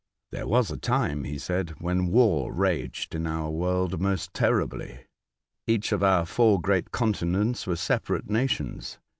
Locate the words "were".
7.67-7.75